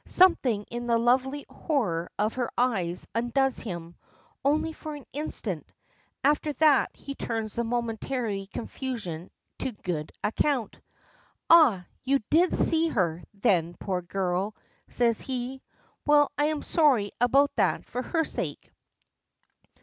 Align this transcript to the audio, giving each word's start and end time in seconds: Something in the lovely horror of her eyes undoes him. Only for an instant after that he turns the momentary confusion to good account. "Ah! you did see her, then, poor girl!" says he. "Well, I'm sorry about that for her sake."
Something 0.07 0.63
in 0.71 0.87
the 0.87 0.97
lovely 0.97 1.45
horror 1.47 2.09
of 2.17 2.33
her 2.33 2.49
eyes 2.57 3.07
undoes 3.13 3.59
him. 3.59 3.93
Only 4.43 4.73
for 4.73 4.95
an 4.95 5.05
instant 5.13 5.71
after 6.23 6.53
that 6.53 6.89
he 6.95 7.13
turns 7.13 7.53
the 7.53 7.63
momentary 7.63 8.47
confusion 8.47 9.29
to 9.59 9.71
good 9.73 10.11
account. 10.23 10.79
"Ah! 11.51 11.85
you 12.01 12.17
did 12.31 12.51
see 12.57 12.87
her, 12.87 13.21
then, 13.35 13.75
poor 13.79 14.01
girl!" 14.01 14.55
says 14.87 15.21
he. 15.21 15.61
"Well, 16.03 16.31
I'm 16.35 16.63
sorry 16.63 17.11
about 17.21 17.55
that 17.57 17.85
for 17.85 18.01
her 18.01 18.23
sake." 18.25 18.71